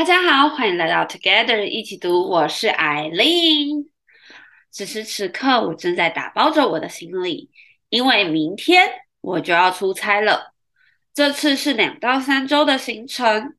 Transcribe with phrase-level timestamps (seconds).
[0.00, 3.90] 大家好，欢迎来到 Together 一起读，我是艾琳。
[4.70, 7.50] 此时此刻，我正在打包着我的行李，
[7.90, 8.88] 因为明天
[9.20, 10.54] 我就要出差了。
[11.12, 13.54] 这次是两到三周的行程。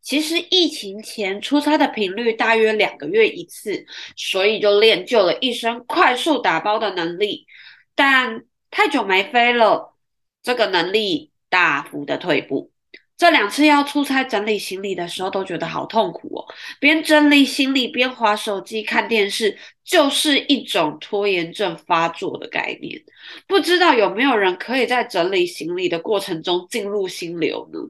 [0.00, 3.84] 其实疫情前出差的频率大约两个月一次，
[4.16, 7.48] 所以就练就了一身快速打包的能力。
[7.96, 9.96] 但太久没飞了，
[10.40, 12.70] 这个能力大幅的退步。
[13.18, 16.46] 这两次要出差整理行李的时候，都觉得好痛苦哦。
[16.78, 23.02] 边整理行李边滑手机看电视，就是一种拖延症发作的概念。
[23.48, 27.80] 不知道有没有人可以在整理行李的过程中进入心流呢？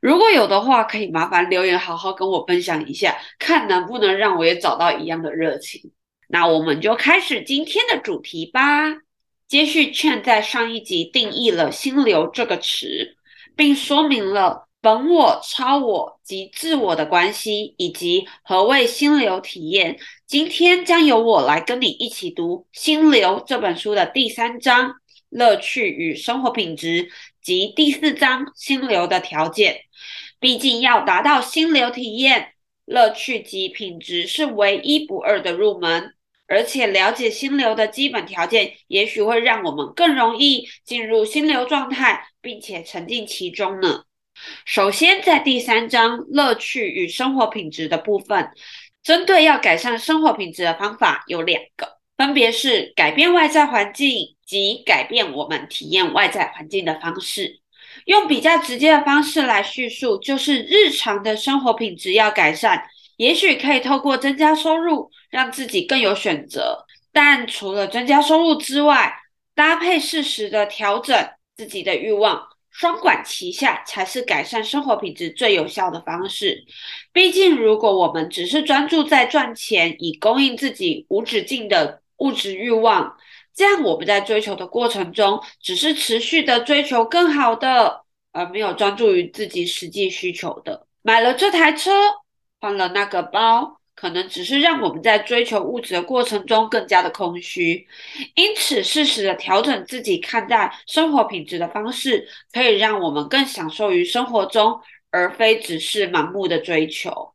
[0.00, 5.90] 如果有的话，可以麻烦留言好好跟我分享一下，看能不能让我也找到一样的热情。
[6.26, 8.96] 那我们就开始今天的主题吧。
[9.46, 13.17] 接续 Chen 在上一集定义了“心流”这个词。
[13.58, 19.98] 并说明了本我、超我及自我的关系，以及何谓心流体验。
[20.28, 24.94] 今天将由我来跟你一起读《心流》这本书的第三章
[25.28, 27.10] “乐趣与生活品质”
[27.42, 29.80] 及第四章“心流的条件”。
[30.38, 32.52] 毕竟要达到心流体验，
[32.84, 36.14] 乐趣及品质是唯一不二的入门。
[36.48, 44.02] 而且了解心流的基本条件，也许会让我们更容易进入心流状态，并且沉浸其中呢。
[44.64, 48.50] 首先，在第三章“乐趣与生活品质”的部分，
[49.02, 57.60] 针对要改善生活品质的方法有两个，分别是改变外在环境及改变我们体验外在环境的方式。
[58.04, 62.84] 用比较直接的方式来叙述，就是日常的生活品质要改善。
[63.18, 66.86] 也许可以透过增加收入，让自己更有选择。
[67.12, 69.12] 但除了增加收入之外，
[69.56, 71.16] 搭配适时的调整
[71.56, 76.64] 自己的欲望，双管齐下，才是改善生活品质最有效的方式。
[77.12, 83.16] 毕竟，如果我们只是专注在赚钱，以供应自己无止境的物质欲望，
[83.52, 90.86] 这样我们在追求的过程中，只是持续的追求更好的，而没有专注于自己实际需求的。
[91.02, 91.90] 买了这台车。
[92.60, 97.86] 换了那个包，可能只是让我们在追求物质的过程中更加的空虚。
[98.34, 104.80] 因此，适时的调整自己看待生活品质的方式，可以让我们更享受于生活中，
[105.10, 107.34] 而非只是盲目的追求。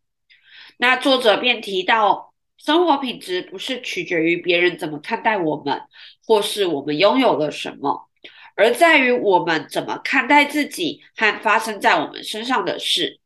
[0.77, 5.81] 那作者便提到，生活品质不是取决于别人怎么看待我们，
[6.25, 8.09] 或是我们拥有了什么，
[8.55, 13.19] 而在于我们怎么看待自己和发生在我们身上的事。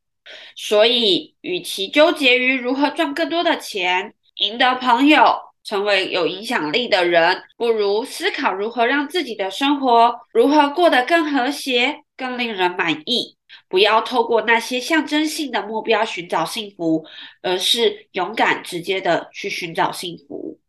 [0.55, 13.35] 所以，与其纠结于如何赚更多的钱、赢得朋友、成为有影响力的人，不如思考如何让自己的生活如何过得更和谐、更令人满意。
[13.69, 17.05] 不要透过那些象征性的目标寻找幸福，
[17.41, 20.59] 而是勇敢直接的去寻找幸福。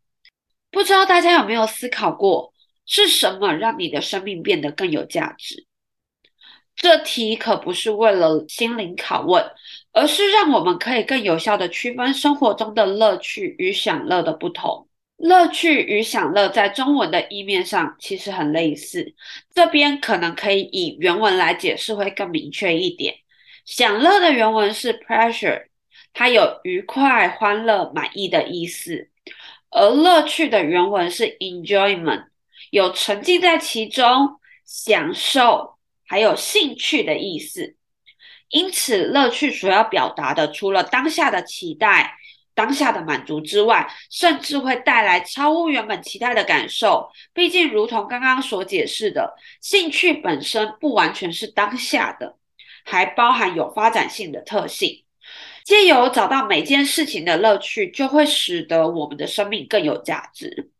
[0.71, 2.53] 不知道大家有没有思考过，
[2.85, 5.65] 是什么让你的生命变得更有价值？
[6.79, 9.43] 这题可不是为了心灵拷问，
[9.91, 14.87] 而是让我们可以更有效地区分生活中的乐趣与享乐的不同。
[15.17, 19.13] 乐趣与享乐在中文的意面上其实很类似，
[19.53, 23.13] 这边可能可以以原文来解释会更明确一点。
[23.65, 25.65] 享乐的原文是 pleasure，
[26.13, 29.09] 它有愉快、欢乐、满意的意思；
[29.69, 32.27] 而乐趣的原文是 enjoyment，
[32.71, 35.78] 有沉浸在其中、享受。
[36.09, 37.75] 还有兴趣的意思，
[38.49, 42.17] 因此乐趣所要表达的，除了当下的期待、
[42.55, 47.09] 当下的满足之外，甚至会带来超乎原本期待的感受。
[47.31, 52.35] 毕竟，如同刚刚所解释的，兴趣本身不完全是当下的，
[52.83, 55.05] 还包含有发展性的特性。
[55.63, 60.71] 借由找到每件事情的乐趣，就会使得我们的生命更有价值。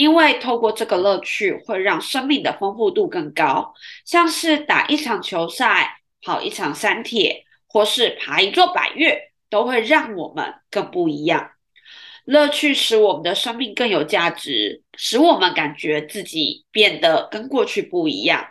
[0.00, 3.74] 因为透过这个乐趣，会让生命的丰富度更高，
[4.06, 11.50] 像是打一场球赛、跑一场山铁，或是爬一座百岳，都会让我们更不一样。
[12.24, 18.48] 乐趣使我们的生命更有价值，使我们感觉自己变得跟过去不一样。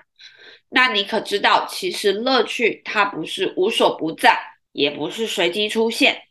[0.70, 4.40] 那你可知道，其实乐趣它不是无所不在，
[4.72, 6.22] 也不是随机出现。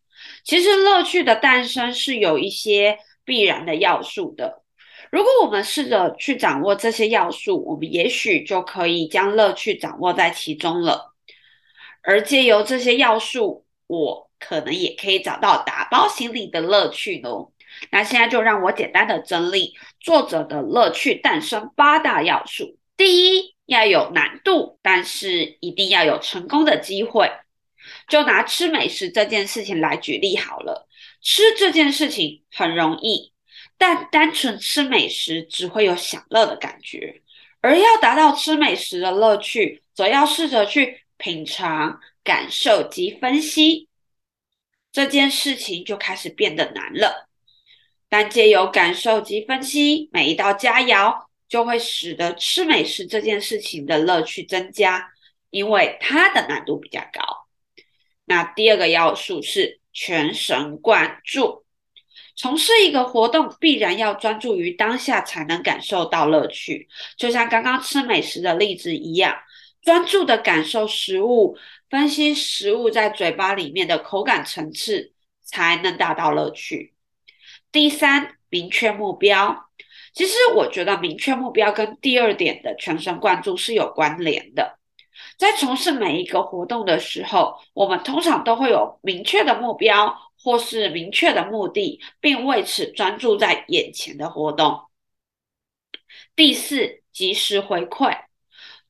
[0.45, 4.63] 其实乐趣的诞生是有一些必然的要素的。
[5.11, 11.15] 如果我们试着去掌握这些要素，我们也许就可以将乐趣掌握在其中了。
[12.03, 17.53] 而借由这些要素，我可能也可以找到打包行李的乐趣哦。
[17.91, 22.79] 那现在就让我简单的整理作者的乐趣诞生八大要素。
[22.97, 27.31] 第一，要有难度，但是一定要有成功的机会。
[28.09, 30.89] 就拿吃美食这件事情来举例好了。
[31.23, 33.33] 吃这件事情很容易，
[33.79, 37.23] 但单纯吃美食只会有享乐的感觉，
[37.61, 43.89] 而要达到吃美食的乐趣，则要试着去品尝、感受及分析。
[44.91, 47.29] 这件事情就开始变得难了。
[48.09, 55.13] 但借由感受及分析每一道佳肴，就会使得吃美食这件事情的乐趣增加，
[55.51, 57.47] 因为它的难度比较高。
[58.25, 61.65] 那第二个要素是全神贯注。
[62.39, 66.89] 从事一个活动，必然要专注于当下，才能感受到乐趣。
[67.17, 69.37] 就像刚刚吃美食的例子一样，
[69.83, 71.59] 专注的感受食物，
[71.91, 76.95] 分析食物在嘴巴里面的口感层次，才能达到乐趣。
[77.73, 79.65] 第三，明确目标。
[80.15, 84.79] 其实我觉得明确目标跟第二点的全神贯注是有关联的。
[85.37, 94.83] 在从事每一个活动的时候，我们通常都会有明确的目标或是明确的目的，并为此专注在眼前的活动。
[96.35, 98.17] 第四，及时回馈。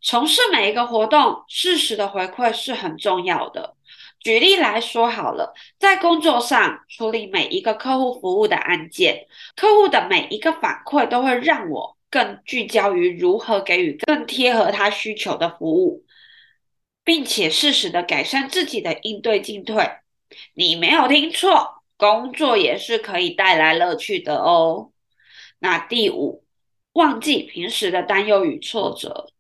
[0.01, 3.75] 从事每一个活动，适时的回馈是很重要的。
[4.21, 16.05] 举例来说好了，在工作上处理每一个客户服务的案件，客户的每一个反馈都会让我更聚焦于如何给予更贴合他需求的服务，
[17.05, 19.89] 并且适时的改善自己的应对进退。
[20.55, 24.93] 你没有听错，工作也是可以带来乐趣的哦。
[25.59, 26.45] 那第五，
[26.93, 29.31] 忘记平时的担忧与挫折。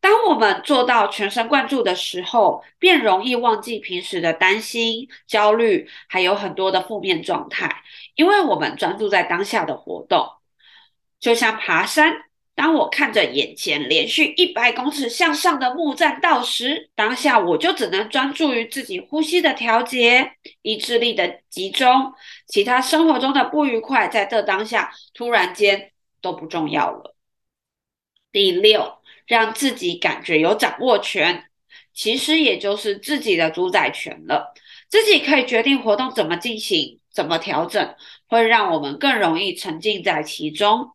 [0.00, 7.82] 当我们做到全神贯注的时候，便容易忘记平时的担心、焦虑，还有很多的负面状态，
[8.14, 10.28] 因为我们专注在当下的活动。
[11.20, 12.12] 就像爬山，
[12.54, 22.12] 当我看着眼前连续一百公尺向上的木栈道时，当下我就只能专注于自己呼吸的调节、意志力的集中，
[22.46, 27.16] 其他生活中的不愉快，在这当下突然间都不重要了。
[28.32, 28.98] 第六。
[29.26, 31.44] 让自己感觉有掌握权，
[31.94, 34.52] 其实也就是自己的主宰权了。
[34.90, 37.94] 自己可以决定活动怎么进行、怎么调整，
[38.28, 40.93] 会让我们更容易沉浸在其中。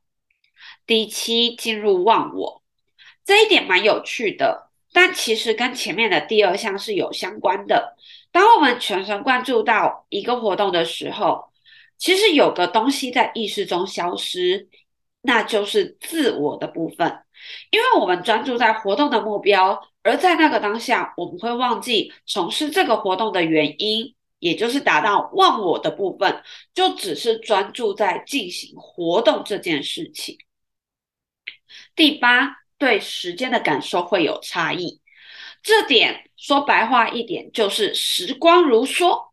[0.89, 2.63] 第七，进入忘我，
[3.23, 7.95] 这一点蛮有趣的，但其实跟前面的第二项是有相关的。
[8.31, 11.51] 当我们全神贯注到一个活动的时候，
[11.99, 14.67] 其实有个东西在意识中消失，
[15.21, 17.19] 那就是自我的部分。
[17.69, 26.41] 因为我们专注在活动的目标，而在那个当下，我们会忘记从事这个活动的原因，也就是达到忘我的部分，
[26.73, 30.35] 就只是专注在进行活动这件事情。
[31.95, 35.01] 第八，对时间的感受会有差异，
[35.61, 39.29] 这点说白话一点就是时光如梭。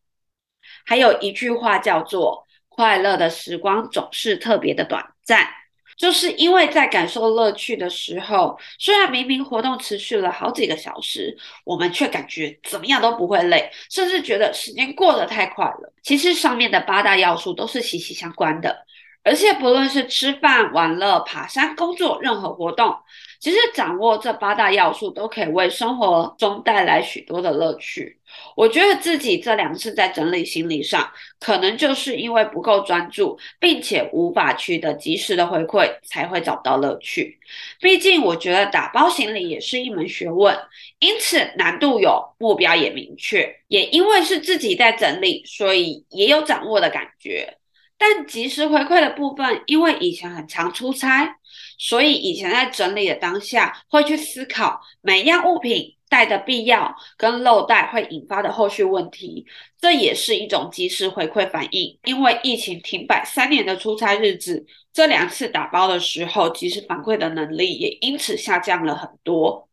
[0.85, 5.49] 还有一句话叫做“快乐的时光总是特别的短暂”。
[5.97, 11.35] 就是因为在感受乐趣的时候，虽然明明活动持续了好几个小时，
[11.65, 15.93] 我们却感觉怎么样都不会累，甚至觉得时间过得太快了。
[16.03, 18.85] 其实上面的八大要素都是息息相关的。
[19.27, 22.95] 而且不论是吃饭、玩乐、爬山、工作，任何活动，
[23.41, 28.21] 其实掌握这八大要素都可以为生活中带来许多的乐趣。
[28.55, 37.41] 我觉得自己这两次在整理行李上，可能就是因为不够专注，并且无法取得及时的回馈，才会找到乐趣。
[37.81, 40.57] 毕竟我觉得打包行李也是一门学问，
[41.01, 43.57] 因此难度有，目标也明确。
[43.67, 47.57] 也因为是自己在整理，所以也有掌握的感觉。
[47.99, 51.39] 但及时回馈的部分，因为以前很常出差，
[51.79, 59.47] 所以以前在整理的当下，会去思考每样物品带的必要跟漏带会引发的后续问题，
[59.81, 61.99] 这也是一种及时回馈反应。
[62.05, 69.69] 因为疫情停摆三年的出差日子，这两次打包的时候，及时反馈的能力也因此下降了很多。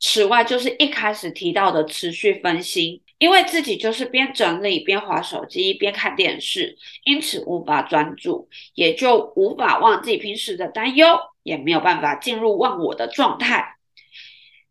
[0.00, 3.02] 此外，就是一开始提到的持续分心。
[3.18, 13.74] 因为自己就是边整理边划手机边看电视，因此无法专注，也就无法忘记平时的担忧，也没有办法进入忘我的状态。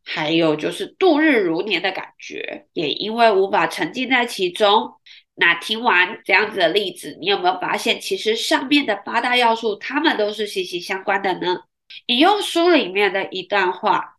[0.03, 4.93] 还有就是度日如年的感觉，也因为无法沉浸在其中。
[5.35, 11.63] 那听完这样子的例子，你有没有发现，其实上面的八大要素，它们都是息息相关的呢？
[12.05, 14.16] 引用书里面的一段话。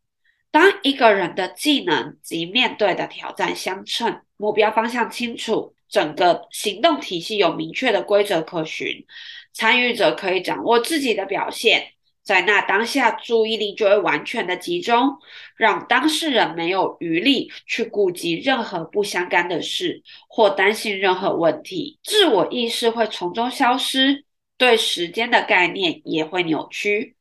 [0.51, 9.05] 当一个人的技能及面对的挑战相称，目标方向清楚，整个行动体系有明确的规则可循，
[9.53, 15.19] 参与者可以掌握自己的表现，在那当下，注意力就会完全的集中，
[15.57, 24.25] 让当事人没有余力去顾及任何不相干的事或担心任何问题，自我意识会从中消失，
[24.57, 27.17] 对时间的概念也会扭曲。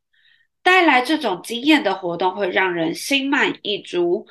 [0.67, 4.27] 带来这种经验的活动会让人心满意足，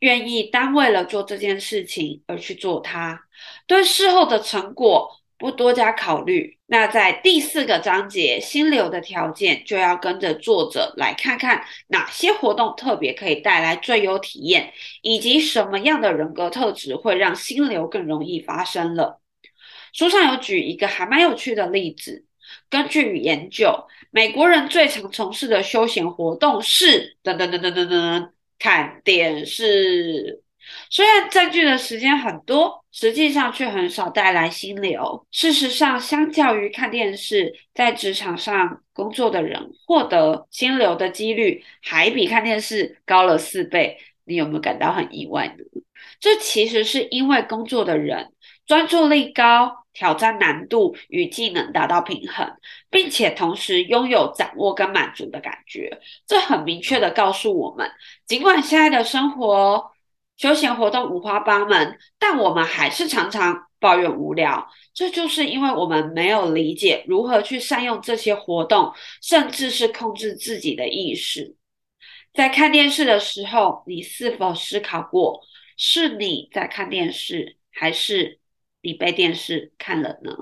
[0.00, 3.22] 愿意单为了做这件事情而去做它，
[3.66, 5.08] 对事后的成果
[5.38, 6.58] 不多加考虑。
[6.66, 19.22] 那在第四个章节，心流的条件，就要跟着作者来看看哪些活动特别可以带来最优体验，以及什么样的人格特质会让心流更容易发生了。
[19.94, 22.26] 书上有举一个还蛮有趣的例子，
[22.68, 30.42] 根据研究，美国人最常从事的休闲活动是噔噔噔噔噔噔，看电视。
[30.88, 35.26] 虽然占据的时间很多，实际上却很少带来心流。
[35.32, 43.98] 事实上，相较于看电视，在职场上工作的人获得心流的几率还比看电视高了四倍。
[44.24, 45.64] 你有没有感到很意外呢？
[46.20, 48.30] 这其实是因为工作的人
[48.70, 52.48] 专注力高，挑战难度与技能达到平衡，
[52.88, 56.00] 并且同时拥有掌握跟满足的感觉。
[56.24, 57.90] 这很明确地告诉我们，
[58.28, 59.90] 尽管现在的生活，
[60.36, 64.68] 休闲活动五花八门，但我们还是常常抱怨无聊。
[64.94, 71.56] 这就是因为我们没有理解如何去善用这些活动，甚至是控制自己的意识。
[72.32, 75.40] 在看电视的时候，你是否思考过，
[75.76, 78.38] 是你在看电视，还是
[78.82, 80.32] 你被电视看了呢？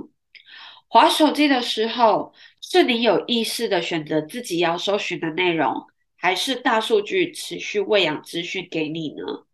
[0.88, 9.45] 划手机的时候，是你有意识地选择自己要搜寻的内容，还是大数据持续喂养资讯给你呢？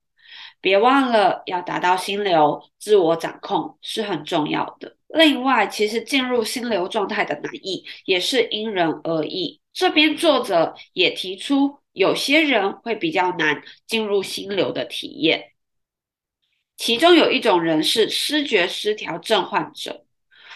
[0.60, 4.96] 别忘了，要达到心流，自我掌控是很重要的。
[5.08, 9.60] 另外，其实进入心流状态的难易也是因人而异。
[9.72, 15.53] 这边作者也提出，有些人会比较难进入心流的体验。
[16.76, 20.04] 其中有一种人是失觉失调症患者。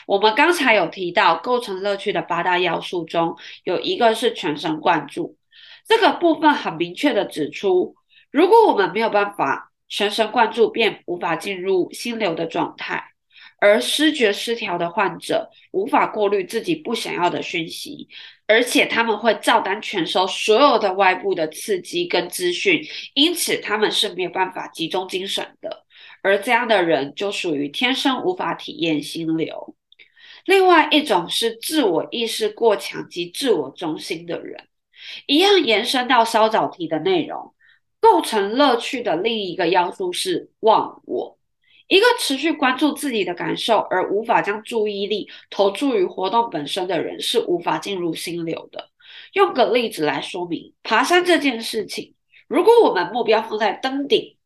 [0.07, 5.37] 我们刚才有提到，构成乐趣的八大要素中有一个是全神贯注。
[5.87, 7.95] 这个部分很明确地指出，
[8.31, 9.67] 如果我们没有办法。
[9.91, 13.03] 全神贯注便无法进入心流的状态，
[13.59, 18.07] 而失觉失调的患者无法过滤自己不想要的讯息，
[18.47, 25.87] 而且他们会照单全收所有的外部的刺激跟资讯，因此他们是没有办法集中精神的，
[26.23, 29.75] 而这样的人就属于天生无法体验心流。
[30.45, 34.69] 另外一种是自我意识过强及自我中心的人，
[35.27, 37.55] 一样延伸到稍早提的内容。
[38.01, 41.37] 构成乐趣的另一个要素是忘我。
[41.89, 48.91] 一个持续关注自己的感受而无法将注意力投注于活动本身的人，是无法进入心流的。
[49.33, 52.15] 用个例子来说明，爬山这件事情，
[52.47, 54.37] 如果我们目标放在登顶，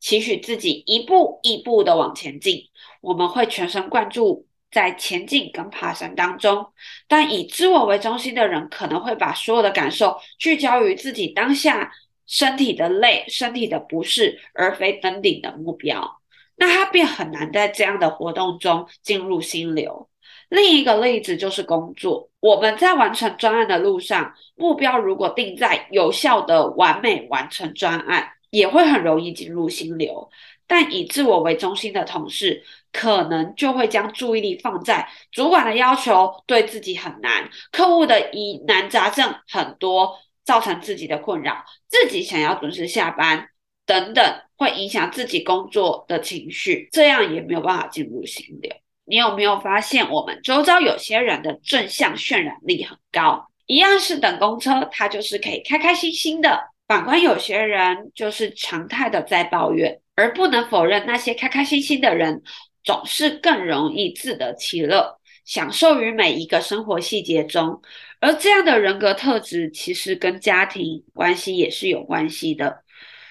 [0.00, 2.68] 期许自己一步一步的往前进，
[3.00, 6.66] 我们会全神贯注在前进跟爬山当中。
[7.06, 11.92] 但以自我为中心的人，可能会把所有的感受聚焦于自己当下。
[12.24, 16.20] 身体的累，身体的不适，而非登顶的目标，
[16.56, 20.08] 那他便很难在这样的活动中进入心流。
[20.48, 30.30] 另一个例子就是工作，我们在完成专案的路上，目标如果定在有效的完美完成专案，也会很容易进入心流。
[30.68, 40.16] 但以自我为中心的同事，可能就会将注意力放在主管的要求对自己很难，客户的疑难杂症很多。
[40.44, 43.46] 造成自己的困扰，自己想要准时下班
[43.86, 44.24] 等等，
[44.56, 48.74] 会影响自己工作的情绪，这样也没有办法进入心流。
[49.04, 56.58] 你有没有发现，我们周遭有些人的正向渲染力很高，一样是等公车，他就是可以开开心心的；
[56.92, 62.42] 反观有些人就是常态的在抱怨，而不能否认那些开开心心的人
[62.84, 67.80] 总是更容易自得其乐，享受于每一个生活细节中。
[68.20, 72.82] 而这样的人格特质，其实跟家庭关系也是有关系的。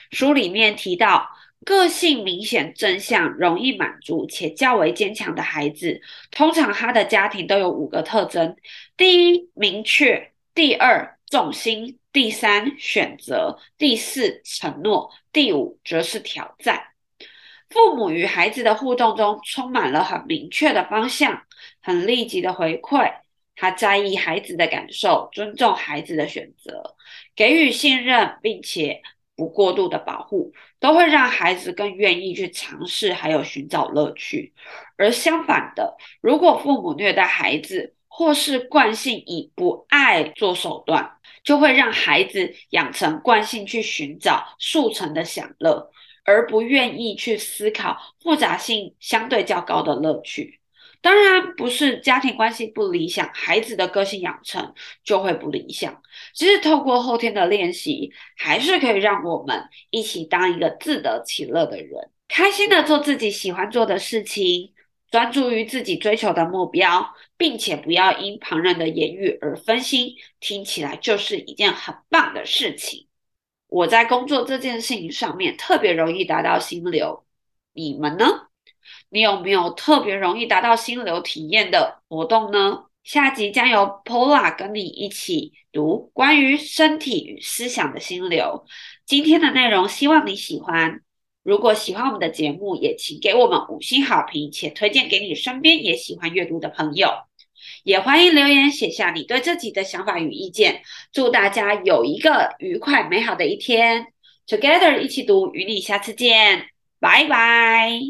[0.09, 1.29] 书里面提到，
[1.63, 6.01] 个性明显正向、容易满足且较为坚强的孩子，
[6.31, 8.55] 通常他的家庭都有五个特征：
[8.97, 16.83] 第一，明确；第二，重心；第三，选择；第四，承诺；第五，则是挑战。
[17.69, 21.43] 父母与孩子的互动中，充满了很明确的方向，
[21.81, 23.13] 很立即的回馈。
[23.55, 26.95] 他在意孩子的感受，尊重孩子的选择，
[27.35, 29.01] 给予信任，并且
[29.37, 34.53] 不过度的保护，都会让孩子更愿意去尝试，还有寻找乐趣。
[34.97, 45.91] 而相反的，如果父母虐待孩子，或是惯性以不爱做手段，就会让孩子养成惯性去寻找速成的享乐，
[46.23, 50.59] 而不愿意去思考复杂性相对较高的乐趣。
[51.03, 55.99] 当然，不是家庭关系不理想，孩子的个性养成就会不理想。
[56.35, 64.73] 只是透过后天的练习，还是可以让我们一起当一个自得其乐的人，开心的做自己喜欢做的事情。
[65.11, 73.07] 专注于自己追求的目标，并且不要因旁人的言语而分心，听起来就是一件很棒的事情。
[73.67, 77.25] 我在工作这件事情上面特别容易达到心流，
[77.73, 78.47] 你们呢？
[79.09, 82.85] 你有没有特别容易达到心流体验的活动呢？
[83.03, 88.65] 下集将由 Paula 跟你一起读关于身体与思想的心流。
[89.05, 91.01] 今天的内容希望你喜欢。
[91.43, 97.09] 如果喜欢我们的节目，也请给我们五星好评，且推荐给你身边也喜欢阅读的朋友。
[97.83, 100.81] 也欢迎留言写下你对自己的想法与意见。
[101.11, 104.07] 祝大家有一个愉快美好的一天
[104.47, 106.67] ！Together 一起读，与你下次见，
[106.99, 108.01] 拜拜。